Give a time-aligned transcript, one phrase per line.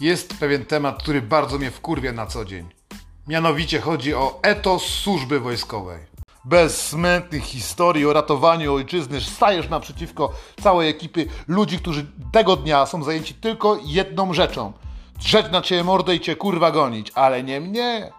[0.00, 2.68] Jest pewien temat, który bardzo mnie wkurwia na co dzień.
[3.28, 5.98] Mianowicie chodzi o etos służby wojskowej.
[6.44, 10.32] Bez smętnych historii o ratowaniu ojczyzny stajesz naprzeciwko
[10.62, 14.72] całej ekipy ludzi, którzy tego dnia są zajęci tylko jedną rzeczą.
[15.18, 18.12] Drzeć na ciebie mordę i cię kurwa gonić, ale nie mnie.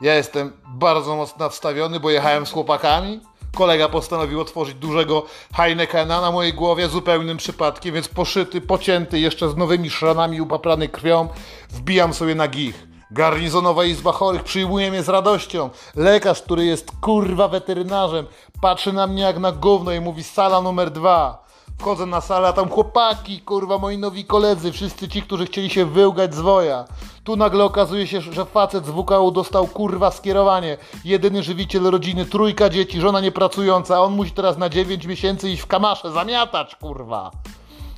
[0.00, 3.20] Ja jestem bardzo mocno wstawiony, bo jechałem z chłopakami.
[3.56, 9.56] Kolega postanowił otworzyć dużego Heinekena na mojej głowie zupełnym przypadkiem, więc poszyty, pocięty, jeszcze z
[9.56, 11.28] nowymi szranami upaprany krwią,
[11.70, 12.86] wbijam sobie na gich.
[13.10, 15.70] Garnizonowa Izba Chorych przyjmuje mnie z radością.
[15.96, 18.26] Lekarz, który jest kurwa weterynarzem,
[18.60, 21.49] patrzy na mnie jak na gówno i mówi sala numer dwa.
[21.80, 25.86] Wchodzę na salę, a tam chłopaki, kurwa, moi nowi koledzy, wszyscy ci, którzy chcieli się
[25.86, 26.84] wyłgać z woja.
[27.24, 30.76] Tu nagle okazuje się, że facet z WKU dostał kurwa skierowanie.
[31.04, 35.62] Jedyny żywiciel rodziny, trójka dzieci, żona niepracująca, a on musi teraz na 9 miesięcy iść
[35.62, 37.30] w kamasze, zamiatać, kurwa.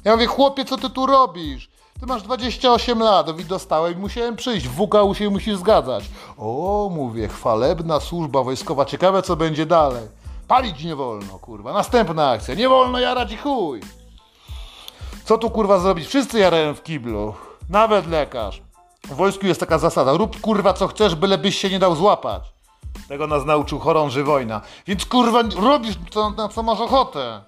[0.05, 1.71] Ja mówię, chłopie, co ty tu robisz?
[2.01, 4.69] Ty masz 28 lat, i dostałem musiałem przyjść.
[4.69, 6.05] W WKU się musisz zgadzać.
[6.39, 10.22] O, mówię, chwalebna służba wojskowa, ciekawe co będzie dalej.
[10.49, 11.73] Palić nie wolno, kurwa.
[11.73, 12.55] Następna akcja.
[12.55, 13.81] Nie wolno jarać i chuj.
[15.25, 16.07] Co tu kurwa zrobić?
[16.07, 17.35] Wszyscy jarają w kiblu.
[17.71, 18.63] Nawet lekarz.
[19.05, 20.13] W wojsku jest taka zasada.
[20.13, 22.43] Rób kurwa co chcesz, byś się nie dał złapać.
[23.09, 24.61] Tego nas nauczył chorąży wojna.
[24.87, 27.41] Więc kurwa robisz to, na co masz ochotę.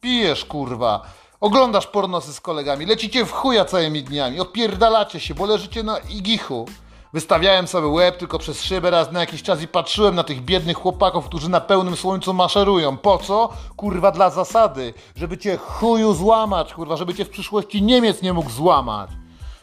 [0.00, 1.02] Pijesz kurwa.
[1.40, 2.86] Oglądasz pornosy z kolegami.
[2.86, 4.40] Lecicie w chuja całymi dniami.
[4.40, 6.66] Opierdalacie się, bo leżycie na igichu.
[7.12, 10.76] Wystawiałem sobie łeb tylko przez szybę raz na jakiś czas i patrzyłem na tych biednych
[10.76, 12.96] chłopaków, którzy na pełnym słońcu maszerują.
[12.96, 13.48] Po co?
[13.76, 14.94] Kurwa dla zasady.
[15.16, 19.10] Żeby cię chuju złamać, kurwa, żeby cię w przyszłości Niemiec nie mógł złamać.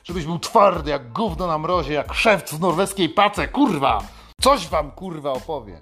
[0.03, 4.03] Żebyś był twardy jak gówno na mrozie, jak szewc w norweskiej pace, kurwa.
[4.41, 5.81] Coś wam kurwa opowiem.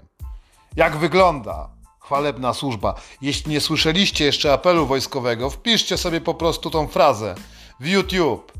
[0.76, 1.68] Jak wygląda
[2.00, 2.94] chwalebna służba.
[3.22, 7.34] Jeśli nie słyszeliście jeszcze apelu wojskowego, wpiszcie sobie po prostu tą frazę
[7.80, 8.52] w YouTube.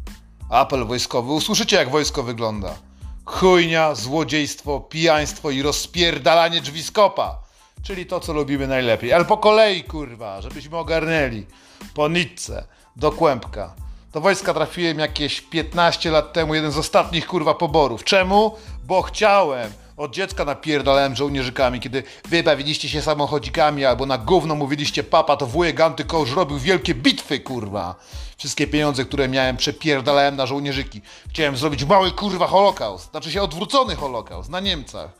[0.50, 1.32] Apel wojskowy.
[1.32, 2.85] Usłyszycie jak wojsko wygląda
[3.26, 7.38] chujnia, złodziejstwo, pijaństwo i rozpierdalanie drzwi z kopa.
[7.82, 9.12] Czyli to, co lubimy najlepiej.
[9.12, 11.46] Ale po kolei, kurwa, żebyśmy ogarnęli.
[11.94, 12.64] Po nitce,
[12.96, 13.74] do kłębka.
[14.12, 18.04] Do wojska trafiłem jakieś 15 lat temu, jeden z ostatnich, kurwa, poborów.
[18.04, 18.56] Czemu?
[18.84, 19.72] Bo chciałem.
[19.96, 25.46] Od dziecka napierdalałem żołnierzykami, kiedy wy bawiliście się samochodzikami albo na gówno mówiliście papa, to
[25.46, 27.94] wujek Antykosz robił wielkie bitwy, kurwa.
[28.36, 31.00] Wszystkie pieniądze, które miałem, przepierdalałem na żołnierzyki.
[31.30, 33.10] Chciałem zrobić mały, kurwa, holokaust.
[33.10, 35.10] Znaczy się odwrócony holokaust na Niemcach.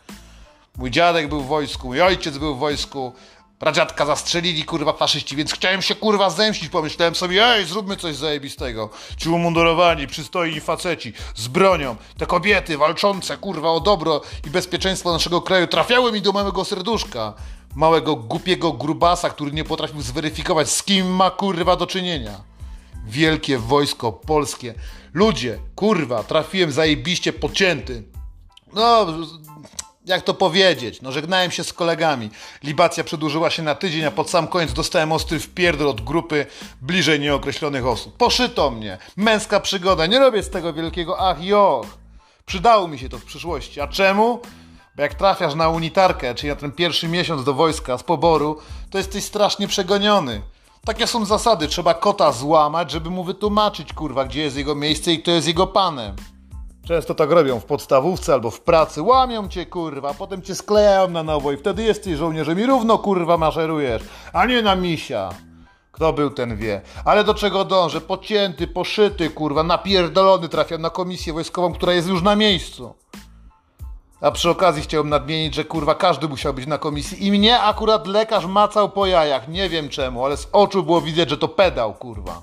[0.77, 3.13] Mój dziadek był w wojsku, mój ojciec był w wojsku,
[3.59, 6.69] Pradziadka zastrzelili, kurwa, faszyści, więc chciałem się, kurwa, zemścić.
[6.69, 8.91] Pomyślałem sobie, ej, zróbmy coś zajebistego.
[9.17, 11.97] Ci umundurowani, przystojni faceci, z bronią.
[12.19, 17.35] Te kobiety walczące, kurwa, o dobro i bezpieczeństwo naszego kraju trafiały mi do małego serduszka.
[17.75, 22.41] Małego, głupiego grubasa, który nie potrafił zweryfikować, z kim ma, kurwa, do czynienia.
[23.07, 24.75] Wielkie wojsko polskie.
[25.15, 28.03] Ludzie, kurwa, trafiłem zajebiście pocięty.
[28.73, 29.07] No,
[30.07, 32.31] jak to powiedzieć, no żegnałem się z kolegami.
[32.63, 36.47] Libacja przedłużyła się na tydzień, a pod sam koniec dostałem ostry wpierdol od grupy
[36.83, 38.17] bliżej nieokreślonych osób.
[38.17, 38.99] Poszyto mnie.
[39.17, 40.07] Męska przygoda.
[40.07, 41.87] Nie robię z tego wielkiego ach i och.
[42.47, 43.81] Przydało mi się to w przyszłości.
[43.81, 44.41] A czemu?
[44.97, 48.59] Bo jak trafiasz na unitarkę, czyli na ten pierwszy miesiąc do wojska z poboru,
[48.91, 50.43] to jesteś strasznie przegoniony.
[50.85, 51.69] Takie są zasady.
[51.69, 55.67] Trzeba kota złamać, żeby mu wytłumaczyć, kurwa, gdzie jest jego miejsce i kto jest jego
[55.67, 56.17] panem.
[56.87, 59.03] Często tak robią w podstawówce albo w pracy.
[59.03, 63.39] Łamią cię, kurwa, potem cię sklejają na nowo i wtedy jesteś żołnierzem i równo, kurwa,
[63.39, 64.03] maszerujesz,
[64.33, 65.31] a nie na misia.
[65.93, 66.81] Kto był, ten wie.
[67.05, 68.01] Ale do czego dążę?
[68.01, 72.95] Pocięty, poszyty, kurwa, napierdolony trafia na komisję wojskową, która jest już na miejscu.
[74.21, 78.07] A przy okazji chciałbym nadmienić, że kurwa każdy musiał być na komisji i mnie akurat
[78.07, 79.49] lekarz macał po jajach.
[79.49, 82.43] Nie wiem czemu, ale z oczu było widać, że to pedał, kurwa.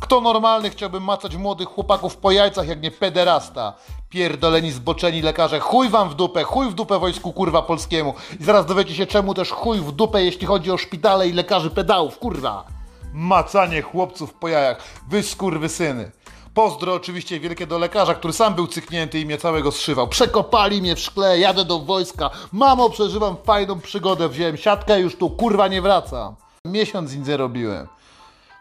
[0.00, 3.72] Kto normalny chciałby macać młodych chłopaków po jajcach, jak nie pederasta?
[4.08, 8.14] Pierdoleni, zboczeni lekarze, chuj wam w dupę, chuj w dupę wojsku kurwa polskiemu.
[8.40, 11.70] I zaraz dowiecie się czemu też chuj w dupę, jeśli chodzi o szpitale i lekarzy
[11.70, 12.64] pedałów, kurwa.
[13.12, 16.10] Macanie chłopców po jajach, wy syny.
[16.54, 20.08] Pozdro oczywiście wielkie do lekarza, który sam był cyknięty i mnie całego zszywał.
[20.08, 22.30] Przekopali mnie w szkle, jadę do wojska.
[22.52, 26.34] Mamo, przeżywam fajną przygodę, wziąłem siatkę, już tu kurwa nie wracam.
[26.64, 27.86] Miesiąc nic robiłem.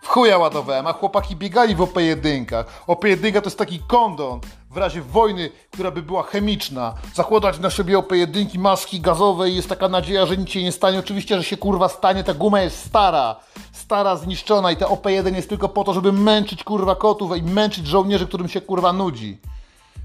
[0.01, 2.63] W chuja ładowałem, a chłopaki biegali w OP1.
[2.87, 4.39] OP1 to jest taki kondon
[4.71, 6.93] w razie wojny, która by była chemiczna.
[7.13, 10.99] Zakładać na siebie OP1 maski gazowe i jest taka nadzieja, że nic się nie stanie.
[10.99, 13.35] Oczywiście, że się kurwa stanie, ta guma jest stara.
[13.71, 17.87] Stara, zniszczona i ta OP1 jest tylko po to, żeby męczyć kurwa kotów i męczyć
[17.87, 19.37] żołnierzy, którym się kurwa nudzi.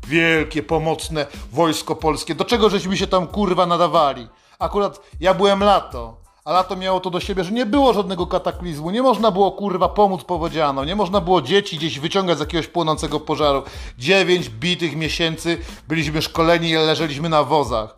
[0.06, 2.34] Wielkie, pomocne wojsko polskie.
[2.34, 4.28] Do czego żeśmy się tam kurwa nadawali?
[4.58, 8.90] Akurat ja byłem lato A lato miało to do siebie, że nie było żadnego kataklizmu,
[8.90, 13.20] nie można było kurwa pomóc powodzianom, nie można było dzieci gdzieś wyciągać z jakiegoś płonącego
[13.20, 13.62] pożaru.
[13.98, 15.58] Dziewięć bitych miesięcy
[15.88, 17.96] byliśmy szkoleni i leżeliśmy na wozach.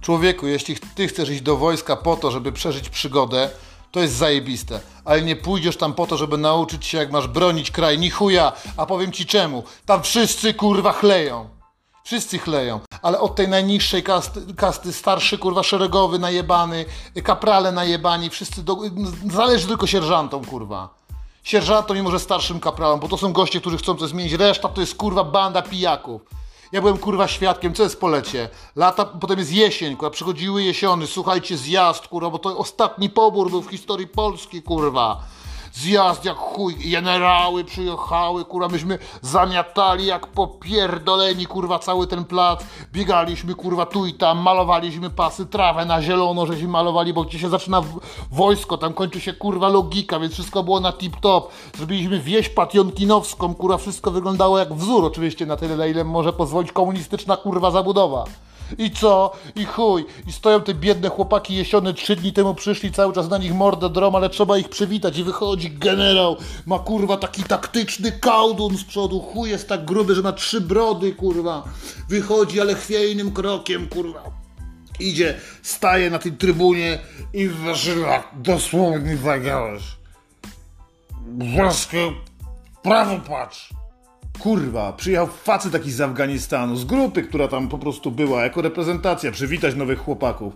[0.00, 3.50] Człowieku, jeśli ty chcesz iść do wojska po to, żeby przeżyć przygodę,
[3.90, 4.80] to jest zajebiste.
[5.04, 8.52] Ale nie pójdziesz tam po to, żeby nauczyć się, jak masz bronić kraj, ni chuja.
[8.76, 9.64] A powiem ci czemu.
[9.86, 11.55] Tam wszyscy kurwa chleją.
[12.06, 16.84] Wszyscy chleją, ale od tej najniższej kasty, kasty starszy kurwa szeregowy najebany,
[17.24, 18.76] kaprale najebani, wszyscy, do,
[19.32, 20.88] zależy tylko sierżantom kurwa.
[21.42, 24.80] Sierżantom mimo że starszym kapralom, bo to są goście, którzy chcą coś zmienić, reszta to
[24.80, 26.22] jest kurwa banda pijaków.
[26.72, 28.48] Ja byłem kurwa świadkiem, co jest po lecie?
[28.76, 33.62] Lata, potem jest jesień, kurwa, przychodziły jesiony, słuchajcie, zjazd, kurwa, bo to ostatni pobór był
[33.62, 35.22] w historii Polski, kurwa
[35.76, 42.60] zjazd jak chuj, generały przyjechały, kurwa, myśmy zamiatali jak popierdoleni, kurwa, cały ten plac,
[42.92, 47.48] biegaliśmy, kurwa, tu i tam, malowaliśmy pasy, trawę na zielono, żeśmy malowali, bo gdzie się
[47.48, 47.82] zaczyna
[48.30, 51.42] wojsko, tam kończy się, kurwa, logika, więc wszystko było na tip-top,
[51.76, 56.72] zrobiliśmy wieś patjonkinowską, kurwa, wszystko wyglądało jak wzór, oczywiście, na tyle, na ile może pozwolić
[56.72, 58.24] komunistyczna, kurwa, zabudowa.
[58.78, 59.32] I co?
[59.56, 60.04] I chuj.
[60.26, 63.90] I stoją te biedne chłopaki jesione trzy dni temu przyszli, cały czas na nich mordę
[63.90, 65.18] drom, ale trzeba ich przywitać.
[65.18, 66.36] I wychodzi generał,
[66.66, 69.20] ma kurwa taki taktyczny kałdun z przodu.
[69.20, 71.64] Chuj jest tak gruby, że ma trzy brody, kurwa.
[72.08, 74.22] Wychodzi, ale chwiejnym krokiem, kurwa.
[75.00, 76.98] Idzie, staje na tej trybunie
[77.34, 79.82] i zaczyna dosłownie zagałeś.
[81.56, 82.12] Włoskie
[82.82, 83.70] prawo patrz.
[84.38, 89.32] Kurwa, przyjechał facet taki z Afganistanu, z grupy, która tam po prostu była, jako reprezentacja,
[89.32, 90.54] przywitać nowych chłopaków.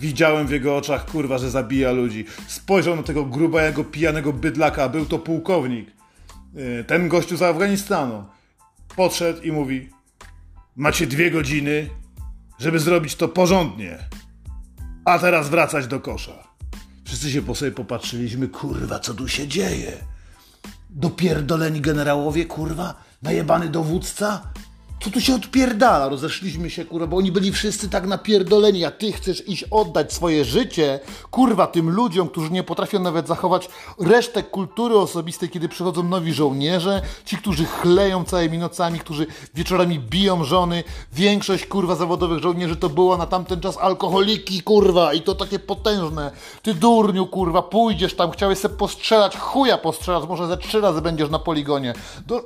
[0.00, 2.24] Widziałem w jego oczach, kurwa, że zabija ludzi.
[2.46, 5.88] Spojrzał na tego grubego, pijanego bydlaka, był to pułkownik.
[6.56, 8.24] Y, ten gościu z Afganistanu.
[8.96, 9.90] Podszedł i mówi:
[10.76, 11.90] Macie dwie godziny,
[12.58, 13.98] żeby zrobić to porządnie.
[15.04, 16.48] A teraz wracać do kosza.
[17.04, 19.92] Wszyscy się po sobie popatrzyliśmy, kurwa, co tu się dzieje?
[20.90, 23.05] Dopierdoleni generałowie, kurwa?
[23.22, 24.42] Najebany dowódca?
[25.00, 26.08] Co tu się odpierdala?
[26.08, 30.44] Rozeszliśmy się, kurwa, bo oni byli wszyscy tak napierdoleni, a ty chcesz iść oddać swoje
[30.44, 31.00] życie,
[31.30, 33.68] kurwa, tym ludziom, którzy nie potrafią nawet zachować
[34.00, 40.44] resztę kultury osobistej, kiedy przychodzą nowi żołnierze, ci, którzy chleją całymi nocami, którzy wieczorami biją
[40.44, 40.84] żony.
[41.12, 46.30] Większość, kurwa, zawodowych żołnierzy to było na tamten czas alkoholiki, kurwa, i to takie potężne.
[46.62, 51.30] Ty durniu, kurwa, pójdziesz tam, chciałeś sobie postrzelać, chuja postrzelać, może ze trzy razy będziesz
[51.30, 51.94] na poligonie.
[52.26, 52.44] Do...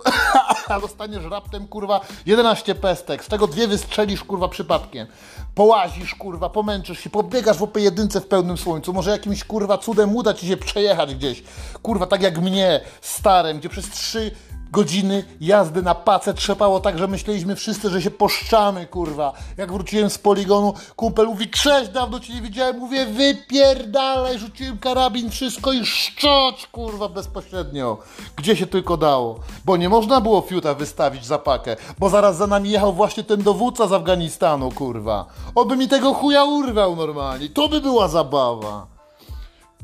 [0.81, 2.01] Dostaniesz raptem, kurwa,
[2.41, 5.07] 11 pestek, z tego dwie wystrzelisz, kurwa, przypadkiem.
[5.55, 10.35] Połazisz, kurwa, pomęczysz się, pobiegasz w pojedynce w pełnym słońcu, może jakimś, kurwa, cudem uda
[10.35, 11.43] ci się przejechać gdzieś.
[11.83, 14.31] Kurwa, tak jak mnie, starym, gdzie przez trzy
[14.71, 19.33] godziny jazdy na pacę trzepało tak, że myśleliśmy wszyscy, że się poszczamy, kurwa.
[19.57, 25.31] Jak wróciłem z poligonu, kumpel mówi, cześć, dawno cię nie widziałem, mówię, wypierdalaj, rzuciłem karabin,
[25.31, 27.99] wszystko i szczoć, kurwa, bezpośrednio.
[28.37, 29.41] Gdzie się tylko dało.
[29.65, 33.43] Bo nie można było fiuta wystawić za pakę, bo zaraz za nami jechał właśnie ten
[33.43, 35.27] dowódca z Afganistanu, kurwa.
[35.55, 39.00] On by mi tego chuja urwał normalnie, to by była zabawa.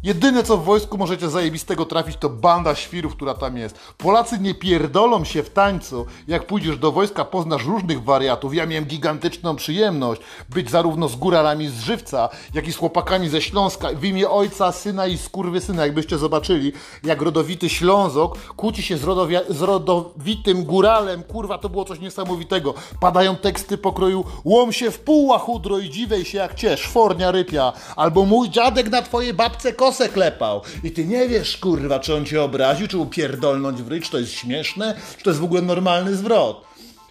[0.07, 3.79] Jedyne co w wojsku możecie zajebistego trafić to banda świrów, która tam jest.
[3.99, 6.07] Polacy nie pierdolą się w tańcu.
[6.29, 8.55] Jak pójdziesz do wojska, poznasz różnych wariatów.
[8.55, 13.43] Ja miałem gigantyczną przyjemność być zarówno z góralami z Żywca, jak i z chłopakami ze
[13.43, 13.89] Śląska.
[13.95, 15.19] W imię ojca, syna i
[15.61, 16.73] syna, jakbyście zobaczyli,
[17.05, 19.05] jak rodowity Ślązok kłóci się z,
[19.49, 21.23] z rodowitym góralem.
[21.23, 22.75] Kurwa, to było coś niesamowitego.
[23.01, 27.73] Padają teksty pokroju łom się w pół, chudro i dziwej się jak cię, szwornia rypia.
[27.97, 32.15] Albo mój dziadek na twoje babce kosy kosę klepał i ty nie wiesz, kurwa, czy
[32.15, 35.45] on cię obraził, czy upierdolnąć w ryj, czy to jest śmieszne, czy to jest w
[35.45, 36.65] ogóle normalny zwrot.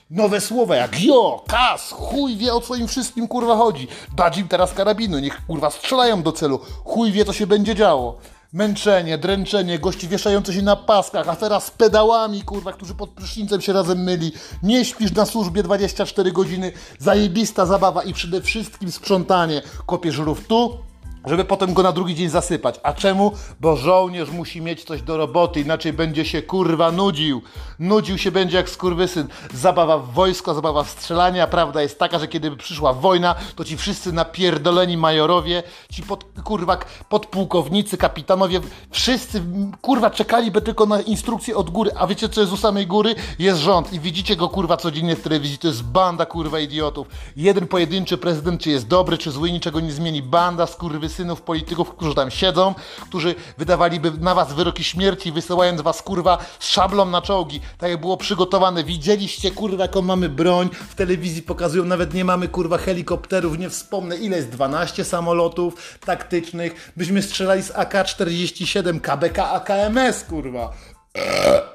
[0.10, 3.88] Nowe słowa jak jo, kas, chuj wie o co im wszystkim kurwa chodzi.
[4.16, 6.60] Dać im teraz karabinu, niech kurwa strzelają do celu.
[6.84, 8.18] Chuj wie co się będzie działo.
[8.54, 13.74] Męczenie, dręczenie, gości wieszające się na paskach, afera z pedałami, kurwa, którzy pod prysznicem się
[13.74, 14.32] razem myli.
[14.64, 19.62] Nie śpisz na służbie 24 godziny, zajebista zabawa i przede wszystkim sprzątanie.
[19.86, 20.78] Kopiesz rów tu,
[21.26, 22.80] żeby potem go na drugi dzień zasypać.
[22.84, 23.32] A czemu?
[23.60, 27.42] Bo żołnierz musi mieć coś do roboty, inaczej będzie się kurwa nudził.
[27.80, 29.28] Nudził się będzie jak skurwysyn.
[29.54, 33.66] Zabawa w wojsko, zabawa w strzelanie, a prawda jest taka, że kiedy przyszła wojna, to
[33.66, 36.78] ci wszyscy napierdoleni majorowie, ci pod, kurwa
[37.10, 39.44] podpułkownicy, kapitanowie, wszyscy
[39.82, 41.92] kurwa czekaliby tylko na instrukcje od góry.
[41.96, 43.16] A wiecie co jest u samej góry?
[43.40, 45.58] Jest rząd i widzicie go kurwa codziennie w telewizji.
[45.58, 47.08] To jest banda kurwa idiotów.
[47.36, 50.22] Jeden pojedynczy prezydent, czy jest dobry, czy zły, niczego nie zmieni.
[50.22, 56.02] Banda skurwysyn synów polityków, którzy tam siedzą, którzy wydawaliby na was wyroki śmierci, wysyłając was
[56.02, 57.62] kurwa z szablą na czołgi.
[57.78, 58.84] Tak jak było przygotowane.
[58.84, 60.70] Widzieliście kurwa jaką mamy broń.
[60.90, 66.92] W telewizji pokazują, nawet nie mamy kurwa helikopterów, nie wspomnę ile jest 12 samolotów taktycznych.
[66.98, 70.95] Byśmy strzelali z AK-47, KBK, AKMS kurwa.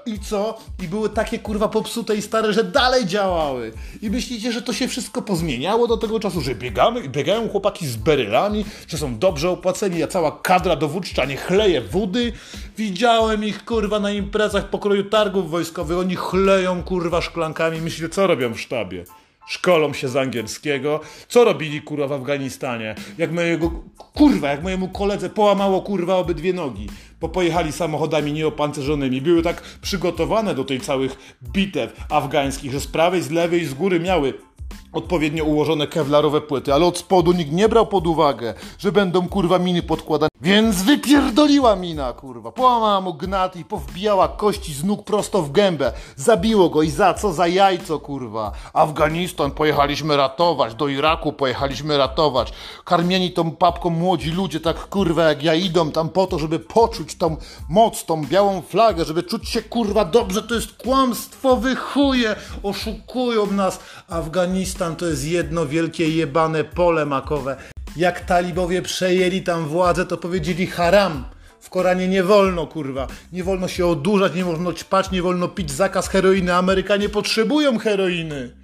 [0.07, 0.59] I co?
[0.83, 3.73] I były takie kurwa popsute i stare, że dalej działały.
[4.03, 7.97] I myślicie, że to się wszystko pozmieniało do tego czasu, że biegamy, biegają chłopaki z
[7.97, 12.33] berylami, że są dobrze opłaceni, a cała kadra dowódcza nie chleje wody.
[12.77, 17.81] Widziałem ich kurwa na imprezach pokroju targów wojskowych, oni chleją kurwa szklankami.
[17.81, 19.05] Myślicie, co robią w sztabie?
[19.50, 21.00] Szkolą się z angielskiego.
[21.28, 22.95] Co robili kurwa w Afganistanie?
[23.19, 23.71] Jak mojego
[24.14, 26.87] kurwa, jak mojemu koledze połamało kurwa obydwie nogi,
[27.21, 29.21] bo pojechali samochodami nieopancerzonymi.
[29.21, 34.00] Były tak przygotowane do tej całych bitew afgańskich, że z prawej, z lewej, z góry
[34.00, 34.35] miały
[34.93, 39.59] odpowiednio ułożone kewlarowe płyty, ale od spodu nikt nie brał pod uwagę, że będą kurwa
[39.59, 40.31] miny podkładane.
[40.43, 42.53] Więc wypierdoliła mina, kurwa.
[42.53, 45.93] Połamała mu gnat i powbijała kości z nóg prosto w gębę.
[46.17, 47.33] Zabiło go i za co?
[47.33, 48.53] Za jajco, kurwa.
[48.73, 52.53] Afganistan pojechaliśmy ratować, do Iraku pojechaliśmy ratować.
[52.85, 57.15] Karmieni tą papką młodzi ludzie, tak kurwa jak ja idą tam po to, żeby poczuć
[57.15, 57.37] tą
[57.69, 60.43] moc, tą białą flagę, żeby czuć się kurwa dobrze.
[60.43, 63.81] To jest kłamstwo, wychuje, oszukują nas.
[64.09, 67.57] Afganistan to jest jedno wielkie jebane pole makowe.
[67.97, 71.25] Jak talibowie przejęli tam władzę, to powiedzieli haram.
[71.61, 73.07] W Koranie nie wolno, kurwa.
[73.33, 76.55] Nie wolno się odurzać, nie wolno ćpać, nie wolno pić zakaz heroiny.
[76.55, 78.60] Amerykanie potrzebują heroiny.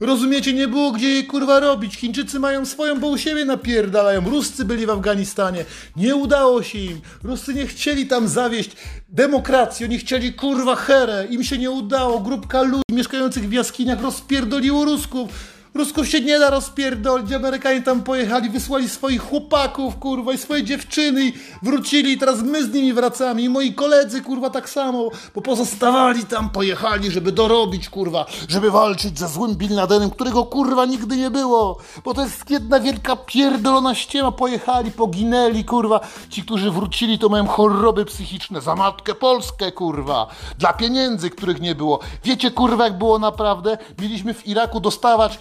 [0.00, 1.96] Rozumiecie, nie było gdzie jej kurwa robić.
[1.96, 4.30] Chińczycy mają swoją, bo u siebie napierdalają.
[4.30, 5.64] Ruscy byli w Afganistanie.
[5.96, 7.00] Nie udało się im.
[7.22, 8.70] Ruscy nie chcieli tam zawieść
[9.08, 9.86] demokracji.
[9.86, 11.26] Oni chcieli kurwa herę.
[11.30, 12.20] Im się nie udało.
[12.20, 15.53] Grupka ludzi mieszkających w jaskiniach rozpierdoliło Rusków.
[15.74, 17.32] Rusków się nie da rozpierdolić.
[17.32, 22.12] Amerykanie tam pojechali, wysłali swoich chłopaków, kurwa, i swoje dziewczyny i wrócili.
[22.12, 23.42] I teraz my z nimi wracamy.
[23.42, 25.10] I moi koledzy, kurwa, tak samo.
[25.34, 30.84] Bo pozostawali tam, pojechali, żeby dorobić, kurwa, żeby walczyć ze złym Bin Ladenem, którego, kurwa,
[30.84, 31.78] nigdy nie było.
[32.04, 34.32] Bo to jest jedna wielka pierdolona ściema.
[34.32, 36.00] Pojechali, poginęli, kurwa.
[36.30, 38.60] Ci, którzy wrócili, to mają choroby psychiczne.
[38.60, 40.26] Za matkę Polskę, kurwa.
[40.58, 42.00] Dla pieniędzy, których nie było.
[42.24, 43.78] Wiecie, kurwa, jak było naprawdę?
[43.98, 45.38] Mieliśmy w Iraku dostawać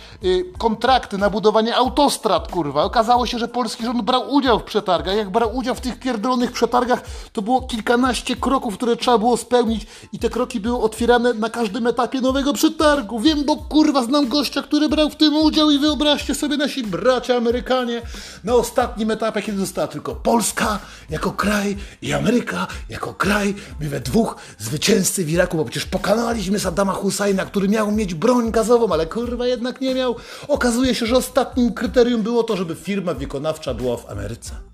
[0.57, 2.83] kontrakty na budowanie autostrad, kurwa.
[2.83, 5.15] Okazało się, że polski rząd brał udział w przetargach.
[5.15, 7.01] Jak brał udział w tych pierdolonych przetargach,
[7.33, 11.87] to było kilkanaście kroków, które trzeba było spełnić i te kroki były otwierane na każdym
[11.87, 13.19] etapie nowego przetargu.
[13.19, 17.37] Wiem, bo kurwa znam gościa, który brał w tym udział i wyobraźcie sobie nasi bracia
[17.37, 18.01] Amerykanie
[18.43, 23.55] na ostatnim etapie, kiedy została tylko Polska jako kraj i Ameryka jako kraj.
[23.79, 28.51] My we dwóch zwycięzcy w Iraku, bo przecież pokonaliśmy Saddama Husajna, który miał mieć broń
[28.51, 30.12] gazową, ale kurwa jednak nie miał.
[30.47, 34.72] Okazuje się, że ostatnim kryterium było to, żeby firma wykonawcza była w Ameryce.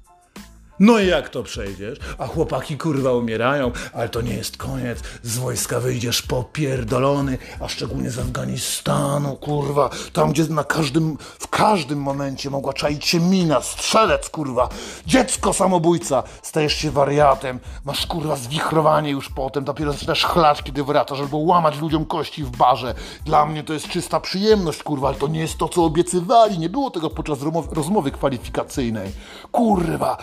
[0.80, 2.00] No i jak to przejdziesz?
[2.18, 5.00] A chłopaki kurwa umierają, ale to nie jest koniec.
[5.24, 9.90] Z wojska wyjdziesz popierdolony, a szczególnie z Afganistanu, kurwa.
[10.14, 14.70] Tam, gdzie na każdym, w każdym momencie mogła czaić się mina, strzelec, kurwa.
[15.06, 16.24] Dziecko samobójca.
[16.42, 21.80] Stajesz się wariatem, masz kurwa zwichrowanie już potem, dopiero zaczynasz chlać, kiedy wracasz, albo łamać
[21.80, 22.94] ludziom kości w barze.
[23.26, 26.60] Dla mnie to jest czysta przyjemność, kurwa, ale to nie jest to, co obiecywali.
[26.60, 27.40] Nie było tego podczas
[27.72, 29.12] rozmowy, kwalifikacyjnej.
[29.52, 30.18] Kurwa,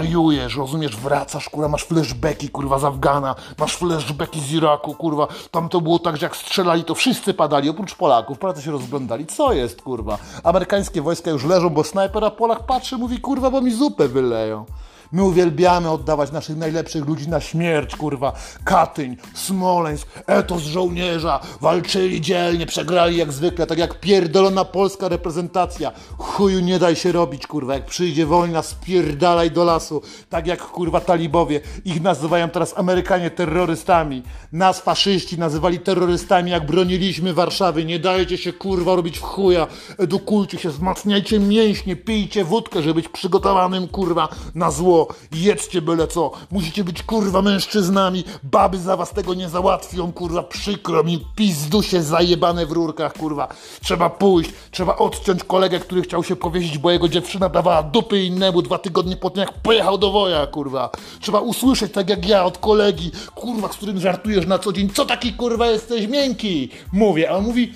[0.00, 5.68] wariujesz, rozumiesz, wracasz, kurwa, masz flashbacki, kurwa, z Afgana, masz flashbacki z Iraku, kurwa, tam
[5.68, 9.52] to było tak, że jak strzelali, to wszyscy padali, oprócz Polaków, Polacy się rozglądali, co
[9.52, 13.72] jest, kurwa, amerykańskie wojska już leżą, bo snajper, a Polak patrzy, mówi, kurwa, bo mi
[13.72, 14.64] zupę wyleją.
[15.12, 18.32] My uwielbiamy oddawać naszych najlepszych ludzi na śmierć, kurwa.
[18.64, 25.92] Katyń, Smoleńsk, etos żołnierza, walczyli dzielnie, przegrali jak zwykle, tak jak pierdolona polska reprezentacja.
[26.18, 27.74] Chuju nie daj się robić, kurwa.
[27.74, 30.02] Jak przyjdzie wojna, spierdalaj do lasu.
[30.28, 31.60] Tak jak, kurwa, talibowie.
[31.84, 34.22] Ich nazywają teraz Amerykanie terrorystami.
[34.52, 37.84] Nas faszyści nazywali terrorystami, jak broniliśmy Warszawy.
[37.84, 39.66] Nie dajcie się, kurwa, robić w chuja.
[39.98, 44.99] Edukujcie się, wzmacniajcie mięśnie, pijcie wódkę, żeby być przygotowanym, kurwa, na zło.
[45.32, 46.30] Jedzcie byle co.
[46.50, 48.24] Musicie być, kurwa, mężczyznami.
[48.42, 50.42] Baby za was tego nie załatwią, kurwa.
[50.42, 53.48] Przykro mi, pizdusie zajebane w rurkach, kurwa.
[53.82, 58.62] Trzeba pójść, trzeba odciąć kolegę, który chciał się powiesić, bo jego dziewczyna dawała dupy innemu
[58.62, 60.90] dwa tygodnie po tym, jak pojechał do woja, kurwa.
[61.20, 65.04] Trzeba usłyszeć, tak jak ja, od kolegi, kurwa, z którym żartujesz na co dzień, co
[65.06, 66.68] taki, kurwa, jesteś miękki.
[66.92, 67.74] Mówię, a on mówi,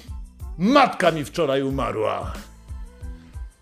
[0.59, 2.33] matka mi wczoraj umarła.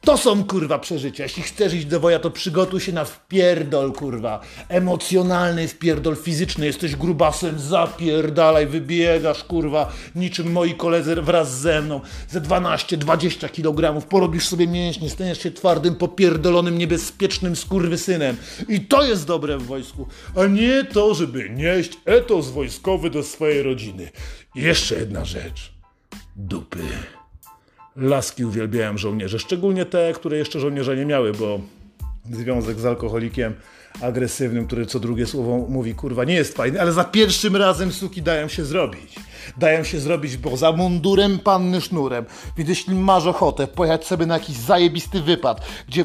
[0.05, 1.23] To są kurwa przeżycia.
[1.23, 4.41] Jeśli chcesz iść do woja, to przygotuj się na wpierdol, kurwa.
[4.69, 6.67] Emocjonalny wpierdol, fizyczny.
[6.67, 12.01] Jesteś grubasem, zapierdalaj, wybiegasz, kurwa, niczym moi koledzy wraz ze mną.
[12.29, 18.37] Ze 12-20 kg porobisz sobie mięśnie, staniesz się twardym, popierdolonym, niebezpiecznym skurwysynem.
[18.69, 20.07] I to jest dobre w wojsku,
[20.37, 24.11] a nie to, żeby nieść etos wojskowy do swojej rodziny.
[24.55, 25.73] I jeszcze jedna rzecz.
[26.37, 26.83] Dupy.
[27.97, 31.61] Laski uwielbiałem żołnierze, szczególnie te, które jeszcze żołnierze nie miały, bo
[32.31, 33.55] związek z alkoholikiem
[34.01, 38.23] agresywnym, który co drugie słowo mówi, kurwa, nie jest fajny, ale za pierwszym razem suki
[38.23, 39.15] dają się zrobić.
[39.57, 42.25] Dają się zrobić, bo za mundurem panny sznurem.
[42.57, 46.05] Więc jeśli masz ochotę pojechać sobie na jakiś zajebisty wypad, gdzie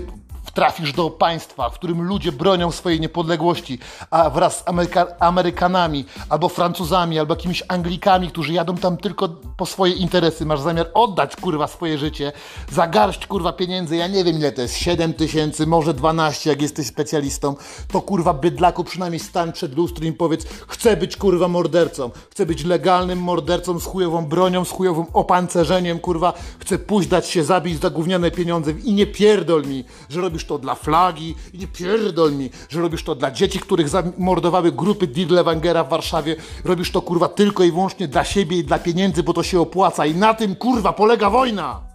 [0.58, 3.80] trafisz do państwa, w którym ludzie bronią swojej niepodległości,
[4.12, 9.66] a wraz z Ameryka- Amerykanami, albo Francuzami, albo jakimiś Anglikami, którzy jadą tam tylko po
[9.66, 12.32] swoje interesy, masz zamiar oddać kurwa swoje życie
[12.72, 16.62] za garść kurwa pieniędzy, ja nie wiem ile to jest, 7 tysięcy, może 12, jak
[16.62, 17.56] jesteś specjalistą,
[17.92, 22.64] to kurwa bydlaku przynajmniej stań przed lustrem i powiedz, chcę być kurwa mordercą, chcę być
[22.64, 27.90] legalnym mordercą z chujową bronią, z chujowym opancerzeniem, kurwa, chcę pójść dać się zabić za
[27.90, 28.72] gówniane pieniądze.
[28.72, 33.04] I nie pierdol mi, że robisz to dla flagi i nie pierdol mi, że robisz
[33.04, 36.36] to dla dzieci, których zamordowały grupy Dirlewangera w Warszawie.
[36.64, 40.06] Robisz to kurwa tylko i wyłącznie dla siebie i dla pieniędzy, bo to się opłaca
[40.06, 41.87] i na tym kurwa polega wojna!